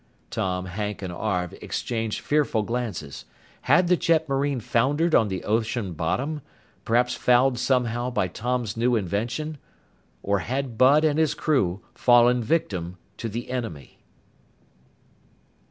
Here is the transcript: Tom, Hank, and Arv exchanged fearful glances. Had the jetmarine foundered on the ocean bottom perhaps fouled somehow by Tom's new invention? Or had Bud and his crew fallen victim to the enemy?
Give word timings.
Tom, 0.31 0.65
Hank, 0.65 1.03
and 1.03 1.13
Arv 1.13 1.53
exchanged 1.61 2.21
fearful 2.21 2.63
glances. 2.63 3.25
Had 3.65 3.87
the 3.87 3.95
jetmarine 3.95 4.59
foundered 4.59 5.13
on 5.13 5.27
the 5.27 5.43
ocean 5.43 5.93
bottom 5.93 6.41
perhaps 6.85 7.13
fouled 7.13 7.59
somehow 7.59 8.09
by 8.09 8.27
Tom's 8.27 8.75
new 8.75 8.95
invention? 8.95 9.59
Or 10.23 10.39
had 10.39 10.75
Bud 10.75 11.05
and 11.05 11.19
his 11.19 11.35
crew 11.35 11.81
fallen 11.93 12.41
victim 12.41 12.97
to 13.17 13.29
the 13.29 13.51
enemy? 13.51 13.99